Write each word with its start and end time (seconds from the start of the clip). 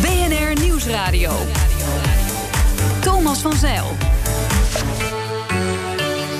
BNR 0.00 0.60
Nieuwsradio. 0.60 1.32
Thomas 3.00 3.38
van 3.38 3.52
Zeil. 3.52 4.07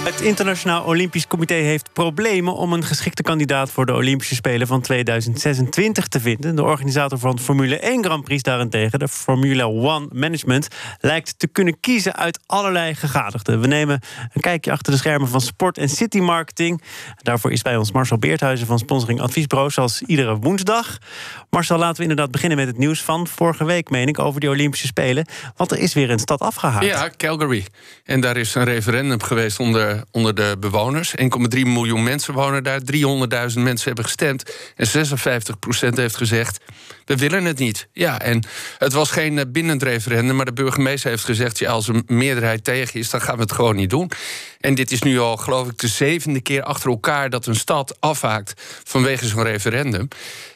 Het 0.09 0.21
Internationaal 0.21 0.85
Olympisch 0.85 1.27
Comité 1.27 1.55
heeft 1.55 1.93
problemen 1.93 2.55
om 2.55 2.73
een 2.73 2.85
geschikte 2.85 3.23
kandidaat 3.23 3.71
voor 3.71 3.87
de 3.87 3.93
Olympische 3.93 4.35
Spelen 4.35 4.67
van 4.67 4.81
2026 4.81 6.09
te 6.09 6.21
vinden. 6.21 6.57
De 6.57 6.63
organisator 6.63 7.19
van 7.19 7.39
Formule 7.39 7.79
1 7.79 8.05
Grand 8.05 8.25
Prix 8.25 8.43
daarentegen, 8.43 8.99
de 8.99 9.09
Formula 9.09 9.65
One 9.65 10.09
Management, 10.13 10.69
lijkt 11.01 11.39
te 11.39 11.47
kunnen 11.47 11.81
kiezen 11.81 12.17
uit 12.17 12.41
allerlei 12.47 12.95
gegadigden. 12.95 13.61
We 13.61 13.67
nemen 13.67 14.01
een 14.33 14.41
kijkje 14.41 14.73
achter 14.73 14.93
de 14.93 14.99
schermen 14.99 15.29
van 15.29 15.41
Sport 15.41 15.79
en 15.79 15.89
City 15.89 16.19
Marketing. 16.19 16.83
Daarvoor 17.23 17.53
is 17.53 17.63
bij 17.63 17.77
ons 17.77 17.93
Marcel 17.93 18.19
Beerthuizen 18.19 18.67
van 18.67 18.79
Sponsoring 18.79 19.21
Adviesbureau, 19.21 19.71
zoals 19.71 20.03
iedere 20.03 20.37
woensdag. 20.37 20.99
Marcel, 21.51 21.79
laten 21.79 21.97
we 21.97 22.03
inderdaad 22.03 22.31
beginnen 22.31 22.59
met 22.59 22.67
het 22.67 22.79
nieuws 22.79 23.03
van 23.03 23.27
vorige 23.27 23.65
week, 23.65 23.91
meen 23.91 24.09
ik, 24.09 24.19
over 24.19 24.41
die 24.41 24.51
Olympische 24.51 24.87
Spelen. 24.87 25.27
Want 25.57 25.71
er 25.71 25.79
is 25.79 25.95
weer 25.95 26.11
een 26.11 26.19
stad 26.19 26.41
afgehaald. 26.41 26.85
Ja, 26.85 27.11
Calgary. 27.17 27.67
En 28.05 28.21
daar 28.21 28.37
is 28.37 28.55
een 28.55 28.65
referendum 28.65 29.23
geweest 29.23 29.61
onder 29.61 29.98
onder 30.11 30.35
de 30.35 30.57
bewoners. 30.61 31.15
1,3 31.21 31.27
miljoen 31.51 32.03
mensen 32.03 32.35
wonen 32.35 32.65
daar. 32.65 32.81
300.000 32.81 33.61
mensen 33.61 33.87
hebben 33.87 34.05
gestemd. 34.05 34.55
En 34.77 34.89
56% 34.89 35.95
heeft 35.95 36.17
gezegd: 36.17 36.61
we 37.09 37.17
willen 37.17 37.45
het 37.45 37.59
niet. 37.59 37.89
Ja, 37.93 38.21
en 38.21 38.43
het 38.79 38.93
was 38.93 39.11
geen 39.11 39.39
eh, 39.39 39.45
bindend 39.49 39.83
referendum, 39.83 40.37
maar 40.37 40.45
de 40.45 40.53
burgemeester 40.53 41.11
heeft 41.11 41.25
gezegd: 41.25 41.67
als 41.67 41.89
een 41.89 42.03
meerderheid 42.07 42.65
tegen 42.65 43.01
is, 43.01 43.11
dan 43.11 43.21
gaan 43.21 43.35
we 43.35 43.43
het 43.43 43.53
gewoon 43.53 43.77
niet 43.77 43.91
doen. 43.91 44.11
En 44.61 44.75
dit 44.75 44.91
is 44.91 45.03
nu 45.03 45.19
al, 45.19 45.37
geloof 45.37 45.69
ik, 45.69 45.79
de 45.79 45.89
zevende 45.89 46.41
keer 46.41 46.63
achter 46.63 46.91
elkaar 46.91 47.31
dat 47.31 47.47
een 47.47 47.55
stad 47.55 47.97
afhaakt 48.01 48.63
vanwege 48.85 49.27
zo'n 49.27 49.43
referendum. 49.43 50.09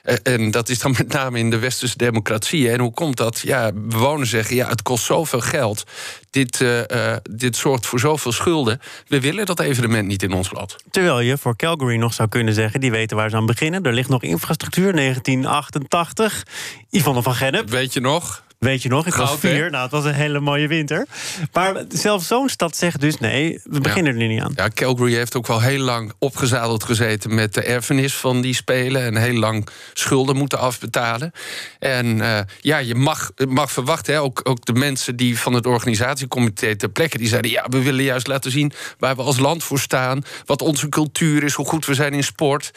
Eh, 0.03 0.17
en 0.23 0.51
dat 0.51 0.69
is 0.69 0.79
dan 0.79 0.95
met 0.99 1.13
name 1.13 1.39
in 1.39 1.51
de 1.51 1.59
westerse 1.59 1.97
democratie. 1.97 2.71
En 2.71 2.81
hoe 2.81 2.93
komt 2.93 3.17
dat? 3.17 3.41
Ja, 3.41 3.71
bewoners 3.75 4.31
zeggen: 4.31 4.57
ja, 4.57 4.69
het 4.69 4.83
kost 4.83 5.05
zoveel 5.05 5.41
geld. 5.41 5.85
Dit, 6.31 6.61
uh, 6.61 7.17
dit 7.31 7.57
zorgt 7.57 7.87
voor 7.87 8.01
zoveel 8.01 8.33
schulden. 8.33 8.81
We 9.07 9.21
willen 9.21 9.47
dat 9.47 9.61
evenement 9.61 10.07
niet 10.09 10.23
in 10.23 10.33
ons 10.33 10.53
land. 10.53 10.77
Terwijl 10.91 11.21
je 11.21 11.39
voor 11.39 11.57
Calgary 11.57 11.97
nog 11.97 12.15
zou 12.15 12.29
kunnen 12.29 12.55
zeggen: 12.55 12.81
die 12.81 12.91
weten 12.91 13.17
waar 13.17 13.31
ze 13.31 13.37
aan 13.37 13.47
beginnen. 13.47 13.83
Er 13.83 13.93
ligt 13.93 14.09
nog 14.09 14.23
infrastructuur, 14.23 14.93
1988. 14.93 16.42
Yvonne 16.91 17.23
van 17.23 17.35
Gennep. 17.35 17.71
Weet 17.71 17.93
je 17.93 18.01
nog? 18.01 18.43
Weet 18.63 18.83
je 18.83 18.89
nog, 18.89 19.07
ik 19.07 19.15
was 19.15 19.39
vier. 19.39 19.71
Nou, 19.71 19.83
het 19.83 19.91
was 19.91 20.05
een 20.05 20.15
hele 20.15 20.41
mooie 20.41 20.69
winter. 20.69 21.07
Maar 21.53 21.85
zelfs 21.89 22.27
zo'n 22.27 22.49
stad 22.49 22.77
zegt 22.77 23.01
dus 23.01 23.19
nee, 23.19 23.61
we 23.65 23.81
beginnen 23.81 24.21
er 24.21 24.29
niet 24.29 24.41
aan. 24.41 24.53
Ja, 24.57 24.69
Calgary 24.75 25.15
heeft 25.15 25.37
ook 25.37 25.47
wel 25.47 25.61
heel 25.61 25.79
lang 25.79 26.13
opgezadeld 26.19 26.85
gezeten 26.85 27.35
met 27.35 27.55
de 27.55 27.63
erfenis 27.63 28.15
van 28.15 28.41
die 28.41 28.55
spelen. 28.55 29.03
En 29.03 29.17
heel 29.17 29.39
lang 29.39 29.69
schulden 29.93 30.37
moeten 30.37 30.59
afbetalen. 30.59 31.33
En 31.79 32.07
uh, 32.07 32.39
ja, 32.61 32.79
je 32.79 32.95
mag, 32.95 33.31
mag 33.49 33.73
verwachten, 33.73 34.15
hè, 34.15 34.21
ook, 34.21 34.41
ook 34.45 34.65
de 34.65 34.73
mensen 34.73 35.17
die 35.17 35.39
van 35.39 35.53
het 35.53 35.67
organisatiecomité 35.67 36.77
ter 36.77 36.89
plekke, 36.89 37.19
die 37.19 37.29
zeiden: 37.29 37.51
ja, 37.51 37.67
we 37.69 37.83
willen 37.83 38.05
juist 38.05 38.27
laten 38.27 38.51
zien 38.51 38.73
waar 38.99 39.17
we 39.17 39.23
als 39.23 39.39
land 39.39 39.65
voor 39.65 39.79
staan. 39.79 40.25
Wat 40.45 40.63
onze 40.63 40.89
cultuur 40.89 41.43
is, 41.43 41.55
hoe 41.55 41.67
goed 41.67 41.87
we 41.87 41.95
zijn 41.95 42.15
in 42.15 42.25
sport. 42.25 42.71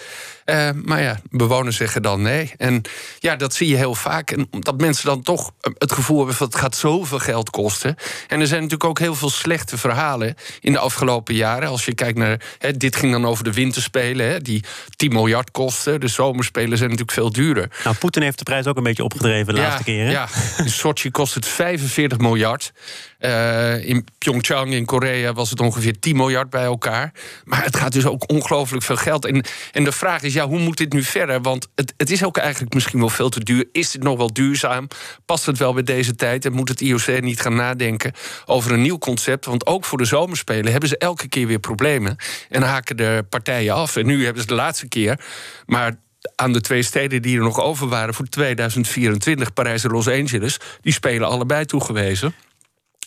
Uh, 0.46 0.70
maar 0.84 1.02
ja, 1.02 1.20
bewoners 1.30 1.76
zeggen 1.76 2.02
dan 2.02 2.22
nee. 2.22 2.54
En 2.58 2.82
ja, 3.20 3.36
dat 3.36 3.54
zie 3.54 3.68
je 3.68 3.76
heel 3.76 3.96
vaak. 3.96 4.32
En 4.32 4.48
dat 4.60 4.80
mensen 4.80 5.06
dan 5.06 5.22
toch 5.22 5.52
het 5.78 5.92
gevoel 5.92 6.18
hebben 6.18 6.36
van 6.36 6.48
het 6.48 6.56
gaat 6.56 6.76
zoveel 6.76 7.20
geld 7.20 7.50
kosten. 7.50 7.96
En 8.28 8.40
er 8.40 8.48
zijn 8.48 8.62
natuurlijk 8.62 8.90
ook 8.90 9.00
heel 9.00 9.16
veel 9.16 9.30
slechte 9.30 9.78
verhalen 9.78 10.36
in 10.60 10.72
de 10.72 10.80
afgelopen 10.80 11.36
jaren. 11.36 11.70
Als 11.70 11.86
je 11.86 11.94
kijkt 11.94 12.18
naar, 12.18 12.42
dit 12.78 12.96
ging 12.96 13.12
dan 13.12 13.26
over 13.26 13.44
de 13.44 13.54
winterspelen, 13.54 14.44
die 14.44 14.64
10 14.96 15.14
miljard 15.14 15.52
kosten. 15.52 16.00
De 16.00 16.08
zomerspelen 16.08 16.78
zijn 16.78 16.90
natuurlijk 16.90 17.18
veel 17.18 17.32
duurder. 17.32 17.72
Nou, 17.84 17.96
Poetin 17.96 18.22
heeft 18.22 18.38
de 18.38 18.44
prijs 18.44 18.68
ook 18.68 18.78
een 18.78 18.84
beetje 18.84 19.04
opgedreven 19.04 19.54
de 19.54 19.62
laatste 19.62 19.84
keer. 19.84 20.06
Hè? 20.06 20.12
Ja, 20.12 20.28
in 20.58 20.70
Sochi 20.70 21.12
kost 21.12 21.34
het 21.34 21.46
45 21.46 22.18
miljard. 22.18 22.72
Uh, 23.20 23.88
in 23.88 24.06
Pyeongchang 24.18 24.74
in 24.74 24.86
Korea 24.86 25.34
was 25.34 25.50
het 25.50 25.60
ongeveer 25.60 26.00
10 26.00 26.16
miljard 26.16 26.50
bij 26.50 26.64
elkaar. 26.64 27.12
Maar 27.44 27.64
het 27.64 27.78
gaat 27.78 27.92
dus 27.92 28.06
ook 28.06 28.30
ongelooflijk 28.30 28.84
veel 28.84 28.96
geld. 28.96 29.26
En, 29.26 29.46
en 29.72 29.84
de 29.84 29.92
vraag 29.92 30.22
is, 30.22 30.34
ja, 30.34 30.48
hoe 30.48 30.60
moet 30.60 30.78
dit 30.78 30.94
nu 30.94 31.04
verder? 31.04 31.42
Want 31.42 31.68
het, 31.76 31.94
het 31.98 32.12
is 32.12 32.24
ook 32.24 32.38
eigenlijk 32.38 32.74
misschien 32.74 33.00
wel 33.00 33.10
veel 33.10 33.30
te 33.30 33.44
duur. 33.44 33.66
Is 33.72 33.92
dit 33.92 34.04
nog 34.04 34.18
wel 34.18 34.34
duurzaam? 34.34 34.88
Past 35.26 35.46
het 35.46 35.58
wel 35.58 35.65
bij 35.74 35.84
deze 35.84 36.16
tijd? 36.16 36.46
En 36.46 36.54
moet 36.54 36.70
het 36.70 36.82
IOC 36.82 37.22
niet 37.22 37.42
gaan 37.42 37.56
nadenken 37.56 38.14
over 38.46 38.72
een 38.72 38.82
nieuw 38.82 38.98
concept? 38.98 39.46
Want 39.46 39.66
ook 39.66 39.86
voor 39.86 39.98
de 39.98 40.06
zomerspelen 40.06 40.72
hebben 40.72 40.90
ze 40.90 40.98
elke 40.98 41.28
keer 41.28 41.48
weer 41.48 41.60
problemen. 41.60 42.16
En 42.50 42.62
haken 42.62 42.98
de 42.98 43.26
partijen 43.30 43.74
af. 43.74 43.96
En 43.96 44.06
nu 44.06 44.24
hebben 44.24 44.42
ze 44.42 44.48
de 44.48 44.54
laatste 44.54 44.88
keer. 44.88 45.20
Maar 45.66 45.96
aan 46.36 46.54
de 46.54 46.62
twee 46.62 46.84
steden 46.84 47.22
die 47.22 47.38
er 47.38 47.44
nog 47.44 47.60
over 47.60 47.88
waren 47.88 48.14
voor 48.14 48.26
2024, 48.26 49.54
Parijs 49.54 49.84
en 49.84 49.92
Los 49.92 50.08
Angeles, 50.08 50.60
die 50.82 50.94
spelen 50.94 51.28
allebei 51.28 51.66
toegewezen. 51.66 52.36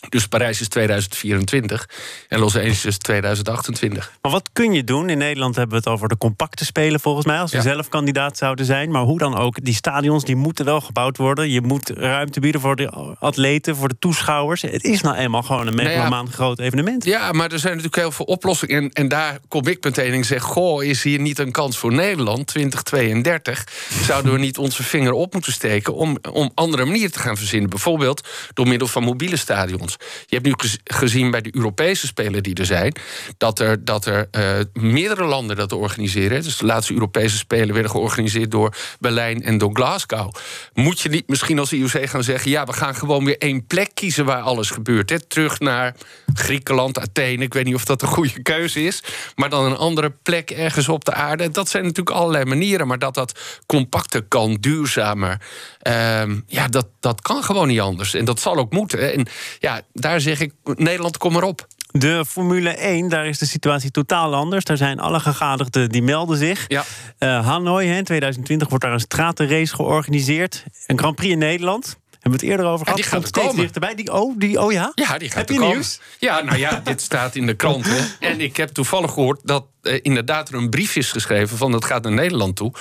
Dus 0.09 0.27
Parijs 0.27 0.61
is 0.61 0.67
2024 0.67 1.89
en 2.27 2.39
Los 2.39 2.55
Angeles 2.55 2.85
is 2.85 2.97
2028. 2.97 4.11
Maar 4.21 4.31
wat 4.31 4.49
kun 4.53 4.73
je 4.73 4.83
doen? 4.83 5.09
In 5.09 5.17
Nederland 5.17 5.55
hebben 5.55 5.73
we 5.73 5.83
het 5.83 5.93
over 5.93 6.09
de 6.09 6.17
compacte 6.17 6.65
spelen 6.65 6.99
volgens 6.99 7.25
mij... 7.25 7.39
als 7.39 7.51
we 7.51 7.61
zelf 7.61 7.89
kandidaat 7.89 8.37
zouden 8.37 8.65
zijn. 8.65 8.91
Maar 8.91 9.01
hoe 9.01 9.17
dan 9.17 9.37
ook, 9.37 9.63
die 9.63 9.73
stadions 9.73 10.23
die 10.23 10.35
moeten 10.35 10.65
wel 10.65 10.81
gebouwd 10.81 11.17
worden. 11.17 11.49
Je 11.49 11.61
moet 11.61 11.89
ruimte 11.89 12.39
bieden 12.39 12.61
voor 12.61 12.75
de 12.75 12.89
atleten, 13.19 13.75
voor 13.75 13.87
de 13.87 13.95
toeschouwers. 13.99 14.61
Het 14.61 14.83
is 14.83 15.01
nou 15.01 15.15
eenmaal 15.15 15.43
gewoon 15.43 15.67
een 15.67 15.75
nou 15.75 15.89
ja, 15.89 16.23
groot 16.31 16.59
evenement. 16.59 17.05
Ja, 17.05 17.31
maar 17.31 17.51
er 17.51 17.59
zijn 17.59 17.75
natuurlijk 17.75 18.01
heel 18.01 18.11
veel 18.11 18.25
oplossingen. 18.25 18.83
En, 18.83 18.91
en 18.91 19.07
daar 19.07 19.39
kom 19.47 19.67
ik 19.67 19.83
meteen 19.83 20.13
en 20.13 20.25
zeg... 20.25 20.43
goh, 20.43 20.83
is 20.83 21.03
hier 21.03 21.19
niet 21.19 21.39
een 21.39 21.51
kans 21.51 21.77
voor 21.77 21.93
Nederland, 21.93 22.47
2032? 22.47 23.67
Zouden 24.03 24.33
we 24.33 24.39
niet 24.39 24.57
onze 24.57 24.83
vinger 24.83 25.11
op 25.11 25.33
moeten 25.33 25.53
steken... 25.53 25.93
om, 25.93 26.17
om 26.31 26.51
andere 26.53 26.85
manieren 26.85 27.11
te 27.11 27.19
gaan 27.19 27.37
verzinnen? 27.37 27.69
Bijvoorbeeld 27.69 28.27
door 28.53 28.67
middel 28.67 28.87
van 28.87 29.03
mobiele 29.03 29.37
stadions. 29.37 29.97
Je 30.25 30.35
hebt 30.35 30.45
nu 30.45 30.53
gezien 30.83 31.31
bij 31.31 31.41
de 31.41 31.55
Europese 31.55 32.07
Spelen 32.07 32.43
die 32.43 32.55
er 32.55 32.65
zijn, 32.65 32.93
dat 33.37 33.59
er, 33.59 33.85
dat 33.85 34.05
er 34.05 34.27
uh, 34.31 34.59
meerdere 34.73 35.23
landen 35.23 35.55
dat 35.55 35.71
organiseren. 35.71 36.43
Dus 36.43 36.57
de 36.57 36.65
laatste 36.65 36.93
Europese 36.93 37.37
Spelen 37.37 37.73
werden 37.73 37.91
georganiseerd 37.91 38.51
door 38.51 38.75
Berlijn 38.99 39.43
en 39.43 39.57
door 39.57 39.69
Glasgow. 39.73 40.33
Moet 40.73 40.99
je 40.99 41.09
niet 41.09 41.27
misschien 41.27 41.59
als 41.59 41.73
IOC 41.73 42.09
gaan 42.09 42.23
zeggen: 42.23 42.51
ja, 42.51 42.65
we 42.65 42.73
gaan 42.73 42.95
gewoon 42.95 43.25
weer 43.25 43.37
één 43.37 43.65
plek 43.65 43.89
kiezen 43.93 44.25
waar 44.25 44.41
alles 44.41 44.69
gebeurt? 44.69 45.09
Hè? 45.09 45.19
Terug 45.19 45.59
naar 45.59 45.95
Griekenland, 46.33 46.99
Athene. 46.99 47.43
Ik 47.43 47.53
weet 47.53 47.65
niet 47.65 47.75
of 47.75 47.85
dat 47.85 48.01
een 48.01 48.07
goede 48.07 48.41
keuze 48.41 48.83
is, 48.83 49.03
maar 49.35 49.49
dan 49.49 49.65
een 49.65 49.77
andere 49.77 50.09
plek 50.09 50.51
ergens 50.51 50.89
op 50.89 51.05
de 51.05 51.13
aarde. 51.13 51.49
Dat 51.49 51.69
zijn 51.69 51.83
natuurlijk 51.83 52.15
allerlei 52.15 52.45
manieren, 52.45 52.87
maar 52.87 52.99
dat 52.99 53.13
dat 53.13 53.39
compacter 53.65 54.23
kan, 54.23 54.55
duurzamer. 54.55 55.41
Um, 55.87 56.43
ja, 56.47 56.67
dat, 56.67 56.87
dat 56.99 57.21
kan 57.21 57.43
gewoon 57.43 57.67
niet 57.67 57.79
anders. 57.79 58.13
En 58.13 58.25
dat 58.25 58.39
zal 58.39 58.55
ook 58.55 58.71
moeten. 58.71 59.13
En 59.13 59.27
ja, 59.59 59.81
daar 59.93 60.21
zeg 60.21 60.39
ik, 60.39 60.53
Nederland, 60.63 61.17
kom 61.17 61.35
erop. 61.35 61.67
De 61.91 62.25
Formule 62.27 62.69
1, 62.69 63.09
daar 63.09 63.27
is 63.27 63.37
de 63.37 63.45
situatie 63.45 63.91
totaal 63.91 64.35
anders. 64.35 64.63
Daar 64.63 64.77
zijn 64.77 64.99
alle 64.99 65.19
gegadigden 65.19 65.89
die 65.89 66.01
melden 66.01 66.37
zich. 66.37 66.65
Ja. 66.67 66.83
Uh, 67.19 67.45
Hanoi, 67.45 67.87
in 67.87 68.03
2020 68.03 68.69
wordt 68.69 68.83
daar 68.83 68.93
een 68.93 68.99
stratenrace 68.99 69.75
georganiseerd. 69.75 70.63
Een 70.87 70.97
Grand 70.97 71.15
Prix 71.15 71.31
in 71.31 71.39
Nederland. 71.39 71.97
Hebben 72.29 72.47
we 72.47 72.53
het 72.53 72.59
eerder 72.59 72.73
over 72.73 72.85
gehad? 72.85 73.01
die 73.01 73.11
gaat 73.11 73.27
steeds 73.27 73.45
komen. 73.45 73.61
dichterbij. 73.61 73.95
Die, 73.95 74.13
oh, 74.13 74.33
die, 74.37 74.61
oh 74.61 74.71
ja? 74.71 74.91
Ja, 74.95 75.17
die 75.17 75.29
gaat 75.29 75.37
heb 75.37 75.49
je 75.49 75.59
nieuws? 75.59 75.99
Ja, 76.19 76.41
nou 76.41 76.57
ja, 76.57 76.81
dit 76.83 77.01
staat 77.01 77.35
in 77.35 77.45
de 77.45 77.53
krant. 77.53 77.87
En 78.19 78.41
ik 78.41 78.57
heb 78.57 78.69
toevallig 78.69 79.11
gehoord 79.11 79.39
dat 79.43 79.65
uh, 79.83 79.99
inderdaad 80.01 80.49
er 80.49 80.55
een 80.55 80.69
brief 80.69 80.95
is 80.95 81.11
geschreven 81.11 81.57
van 81.57 81.71
dat 81.71 81.85
gaat 81.85 82.03
naar 82.03 82.11
Nederland 82.11 82.55
toe. 82.55 82.71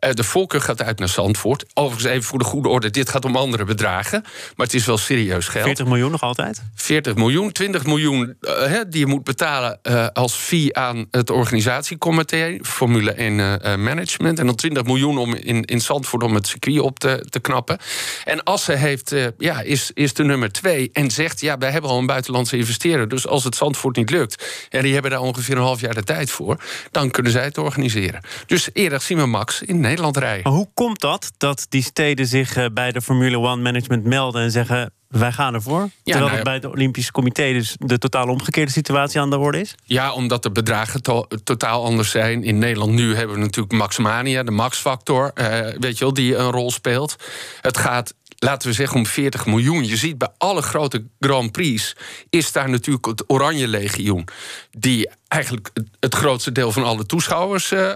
Uh, 0.00 0.10
de 0.12 0.24
voorkeur 0.24 0.60
gaat 0.60 0.82
uit 0.82 0.98
naar 0.98 1.08
Zandvoort. 1.08 1.64
Overigens 1.74 2.12
even 2.12 2.22
voor 2.22 2.38
de 2.38 2.44
goede 2.44 2.68
orde, 2.68 2.90
dit 2.90 3.08
gaat 3.08 3.24
om 3.24 3.36
andere 3.36 3.64
bedragen. 3.64 4.22
Maar 4.56 4.66
het 4.66 4.74
is 4.74 4.86
wel 4.86 4.98
serieus 4.98 5.48
geld. 5.48 5.64
40 5.64 5.86
miljoen 5.86 6.10
nog 6.10 6.22
altijd? 6.22 6.62
40 6.74 7.14
miljoen, 7.14 7.52
20 7.52 7.86
miljoen 7.86 8.36
uh, 8.40 8.80
die 8.88 9.00
je 9.00 9.06
moet 9.06 9.24
betalen 9.24 9.80
als 10.12 10.34
fee 10.34 10.76
aan 10.76 11.06
het 11.10 11.30
organisatiecomité, 11.30 12.58
Formule 12.62 13.12
1 13.12 13.36
Management. 13.82 14.38
En 14.38 14.46
dan 14.46 14.54
20 14.54 14.84
miljoen 14.84 15.18
om 15.18 15.34
in, 15.34 15.64
in 15.64 15.80
Zandvoort 15.80 16.22
om 16.22 16.34
het 16.34 16.46
circuit 16.46 16.80
op 16.80 16.98
te, 16.98 17.26
te 17.28 17.40
knappen. 17.40 17.78
En 18.24 18.42
Assen 18.42 18.78
heeft, 18.78 19.14
ja, 19.38 19.60
is, 19.60 19.90
is 19.94 20.14
de 20.14 20.24
nummer 20.24 20.52
twee 20.52 20.90
en 20.92 21.10
zegt, 21.10 21.40
ja, 21.40 21.58
wij 21.58 21.70
hebben 21.70 21.90
al 21.90 21.98
een 21.98 22.06
buitenlandse 22.06 22.56
investeerder. 22.56 23.08
Dus 23.08 23.26
als 23.26 23.44
het 23.44 23.56
Zandvoort 23.56 23.96
niet 23.96 24.10
lukt, 24.10 24.66
en 24.70 24.82
die 24.82 24.92
hebben 24.92 25.10
daar 25.10 25.20
ongeveer 25.20 25.56
een 25.56 25.62
half 25.62 25.80
jaar 25.80 25.94
de 25.94 26.04
tijd 26.04 26.30
voor 26.30 26.58
dan 26.90 27.10
kunnen 27.10 27.32
zij 27.32 27.44
het 27.44 27.58
organiseren. 27.58 28.20
Dus 28.46 28.68
eerder 28.72 29.00
zien 29.00 29.18
we 29.18 29.26
Max 29.26 29.62
in 29.62 29.80
Nederland 29.88 30.16
rijden. 30.16 30.42
Maar 30.42 30.52
hoe 30.52 30.68
komt 30.74 31.00
dat, 31.00 31.32
dat 31.36 31.66
die 31.68 31.82
steden 31.82 32.26
zich 32.26 32.56
eh, 32.56 32.66
bij 32.72 32.92
de 32.92 33.02
Formule 33.02 33.38
One 33.38 33.62
Management 33.62 34.04
melden 34.04 34.42
en 34.42 34.50
zeggen... 34.50 34.92
Wij 35.08 35.32
gaan 35.32 35.54
ervoor. 35.54 35.80
Ja, 35.80 35.90
terwijl 36.02 36.24
nou 36.24 36.34
het 36.34 36.44
bij 36.44 36.54
het 36.54 36.64
Olympische 36.64 37.12
Comité 37.12 37.52
dus 37.52 37.76
de 37.78 37.98
totaal 37.98 38.28
omgekeerde 38.28 38.70
situatie 38.70 39.20
aan 39.20 39.30
de 39.30 39.38
orde 39.38 39.60
is? 39.60 39.74
Ja, 39.84 40.12
omdat 40.12 40.42
de 40.42 40.50
bedragen 40.50 41.02
totaal 41.44 41.84
anders 41.84 42.10
zijn. 42.10 42.44
In 42.44 42.58
Nederland 42.58 42.92
nu 42.92 43.14
hebben 43.14 43.36
we 43.36 43.42
natuurlijk 43.42 43.72
Maxmania, 43.72 44.42
de 44.42 44.50
Max-factor, 44.50 45.30
uh, 45.34 45.46
weet 45.78 45.98
je 45.98 46.04
wel, 46.04 46.14
die 46.14 46.36
een 46.36 46.50
rol 46.50 46.70
speelt. 46.70 47.16
Het 47.60 47.76
gaat 47.76 48.14
laten 48.38 48.68
we 48.68 48.74
zeggen 48.74 48.96
om 48.96 49.06
40 49.06 49.46
miljoen. 49.46 49.86
Je 49.86 49.96
ziet 49.96 50.18
bij 50.18 50.28
alle 50.38 50.62
grote 50.62 51.04
Grand 51.20 51.52
Prix 51.52 51.96
is 52.30 52.52
daar 52.52 52.70
natuurlijk 52.70 53.06
het 53.06 53.24
Oranje 53.26 53.68
Legioen. 53.68 54.28
Die 54.70 55.10
eigenlijk 55.28 55.70
het 56.00 56.14
grootste 56.14 56.52
deel 56.52 56.72
van 56.72 56.84
alle 56.84 57.06
toeschouwers 57.06 57.72
uh, 57.72 57.90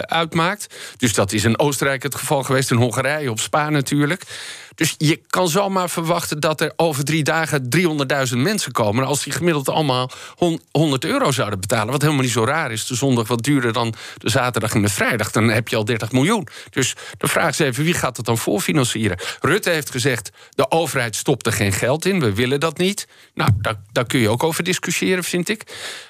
uitmaakt. 0.00 0.74
Dus 0.96 1.14
dat 1.14 1.32
is 1.32 1.44
in 1.44 1.58
Oostenrijk 1.58 2.02
het 2.02 2.14
geval 2.14 2.42
geweest, 2.42 2.70
in 2.70 2.76
Hongarije, 2.76 3.30
op 3.30 3.40
Spa 3.40 3.70
natuurlijk. 3.70 4.24
Dus 4.76 4.94
je 4.98 5.20
kan 5.26 5.48
zomaar 5.48 5.90
verwachten 5.90 6.40
dat 6.40 6.60
er 6.60 6.72
over 6.76 7.04
drie 7.04 7.24
dagen 7.24 7.68
300.000 8.32 8.36
mensen 8.36 8.72
komen. 8.72 9.04
Als 9.04 9.22
die 9.24 9.32
gemiddeld 9.32 9.68
allemaal 9.68 10.10
100 10.70 11.04
euro 11.04 11.32
zouden 11.32 11.60
betalen. 11.60 11.92
Wat 11.92 12.02
helemaal 12.02 12.22
niet 12.22 12.32
zo 12.32 12.44
raar 12.44 12.72
is. 12.72 12.86
De 12.86 12.94
zondag 12.94 13.28
wat 13.28 13.42
duurder 13.42 13.72
dan 13.72 13.94
de 14.18 14.30
zaterdag 14.30 14.74
en 14.74 14.82
de 14.82 14.88
vrijdag. 14.88 15.30
Dan 15.30 15.48
heb 15.48 15.68
je 15.68 15.76
al 15.76 15.84
30 15.84 16.12
miljoen. 16.12 16.48
Dus 16.70 16.94
de 17.18 17.28
vraag 17.28 17.48
is 17.48 17.58
even, 17.58 17.84
wie 17.84 17.94
gaat 17.94 18.16
dat 18.16 18.24
dan 18.24 18.38
voorfinancieren? 18.38 19.18
Rutte 19.40 19.70
heeft 19.70 19.90
gezegd, 19.90 20.30
de 20.50 20.70
overheid 20.70 21.16
stopt 21.16 21.46
er 21.46 21.52
geen 21.52 21.72
geld 21.72 22.04
in. 22.04 22.20
We 22.20 22.34
willen 22.34 22.60
dat 22.60 22.78
niet. 22.78 23.08
Nou, 23.34 23.50
daar, 23.60 23.80
daar 23.92 24.06
kun 24.06 24.20
je 24.20 24.28
ook 24.28 24.42
over 24.42 24.64
discussiëren, 24.64 25.24
vind 25.24 25.48
ik. 25.48 25.62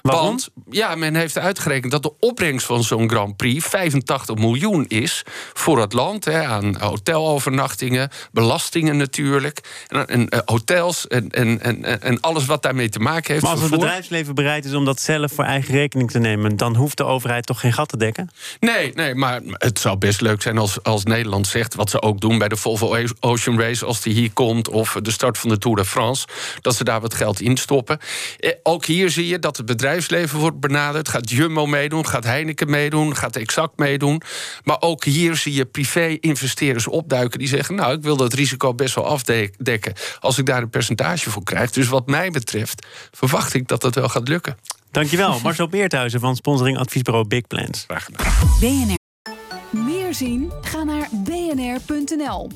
Waarom? 0.03 0.25
Want 0.27 0.46
ja, 0.71 0.95
men 0.95 1.15
heeft 1.15 1.39
uitgerekend 1.39 1.93
dat 1.93 2.03
de 2.03 2.13
opbrengst 2.21 2.67
van 2.67 2.85
zo'n 2.85 3.11
Grand 3.11 3.37
Prix 3.37 3.67
85 3.67 4.37
miljoen 4.37 4.85
is 4.89 5.23
voor 5.53 5.81
het 5.81 5.93
land. 5.93 6.25
Hè, 6.25 6.45
aan 6.45 6.77
hotelovernachtingen, 6.77 8.11
belastingen 8.33 8.97
natuurlijk. 8.97 9.85
En, 9.89 10.07
en 10.07 10.27
uh, 10.31 10.41
hotels 10.45 11.07
en, 11.07 11.31
en, 11.31 11.61
en, 11.61 12.03
en 12.03 12.21
alles 12.21 12.47
wat 12.47 12.63
daarmee 12.63 12.89
te 12.89 12.99
maken 12.99 13.33
heeft. 13.33 13.43
Maar 13.43 13.53
als 13.53 13.61
het 13.61 13.69
vervoer. 13.69 13.87
bedrijfsleven 13.87 14.35
bereid 14.35 14.65
is 14.65 14.75
om 14.75 14.85
dat 14.85 15.01
zelf 15.01 15.33
voor 15.33 15.45
eigen 15.45 15.75
rekening 15.75 16.11
te 16.11 16.19
nemen, 16.19 16.57
dan 16.57 16.77
hoeft 16.77 16.97
de 16.97 17.05
overheid 17.05 17.47
toch 17.47 17.61
geen 17.61 17.73
gat 17.73 17.89
te 17.89 17.97
dekken? 17.97 18.31
Nee, 18.61 18.93
nee, 18.95 19.15
maar 19.15 19.41
het 19.45 19.79
zou 19.79 19.97
best 19.97 20.21
leuk 20.21 20.43
zijn 20.43 20.59
als, 20.59 20.83
als 20.83 21.05
Nederland 21.05 21.47
zegt 21.47 21.75
wat 21.75 21.91
ze 21.91 22.03
ook 22.03 22.21
doen 22.21 22.39
bij 22.39 22.49
de 22.49 22.57
Volvo 22.57 22.97
Ocean 23.21 23.61
Race 23.61 23.85
als 23.85 24.01
die 24.01 24.15
hier 24.15 24.33
komt, 24.33 24.69
of 24.69 24.99
de 25.03 25.11
start 25.11 25.39
van 25.39 25.49
de 25.49 25.59
Tour 25.59 25.77
de 25.77 25.85
France, 25.85 26.27
dat 26.61 26.77
ze 26.77 26.85
daar 26.85 27.01
wat 27.01 27.15
geld 27.15 27.41
in 27.41 27.57
stoppen. 27.57 27.99
Eh, 28.39 28.53
ook 28.63 28.85
hier 28.85 29.11
zie 29.11 29.27
je 29.27 29.39
dat 29.39 29.57
het 29.57 29.67
bedrijfsleven 29.67 30.36
wordt 30.37 30.61
benaderd. 30.61 31.09
Gaat 31.09 31.31
Jumbo 31.31 31.67
meedoen, 31.67 32.07
gaat 32.07 32.25
Heineken 32.25 32.71
meedoen, 32.71 33.17
gaat 33.17 33.37
Exact 33.37 33.79
meedoen. 33.79 34.23
Maar 34.65 34.77
ook 34.81 35.05
hier 35.05 35.37
zie 35.37 35.55
je 35.55 35.65
privé-investeerders 35.65 36.87
opduiken 36.87 37.39
die 37.39 37.49
zeggen: 37.49 37.75
Nou, 37.75 37.97
ik 37.97 38.03
wil 38.03 38.17
dat 38.17 38.33
risico 38.33 38.75
best 38.75 38.95
wel 38.95 39.07
afdekken 39.07 39.93
als 40.21 40.39
ik 40.39 40.47
daar 40.47 40.63
een 40.63 40.71
percentage 40.71 41.31
voor 41.31 41.43
krijg. 41.43 41.71
Dus 41.71 41.89
wat 41.89 42.07
mij 42.07 42.31
betreft 42.31 42.87
verwacht 43.11 43.55
ik 43.55 43.69
dat 43.69 43.81
dat 43.81 43.95
wel 43.95 44.09
gaat 44.09 44.29
lukken. 44.29 44.57
Dankjewel, 44.91 45.41
Marcel 45.43 45.69
Beerthuizen 45.69 46.21
van 46.21 46.37
sponsoring 46.37 46.79
adviesbureau 46.79 47.27
Big 47.27 47.47
Plans. 47.47 47.85
Graag 47.87 48.05
gedaan. 48.05 48.33
BNR. 48.61 48.95
Meer 49.71 50.15
zien? 50.15 50.53
Ga 50.61 50.85
naar 50.85 51.09
bnr.nl. 51.13 52.51